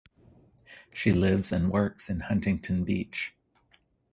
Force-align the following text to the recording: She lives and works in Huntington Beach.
She 0.91 1.11
lives 1.13 1.51
and 1.51 1.69
works 1.71 2.09
in 2.09 2.21
Huntington 2.21 2.83
Beach. 2.85 3.35